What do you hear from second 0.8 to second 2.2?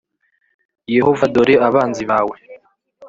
yehova dore abanzi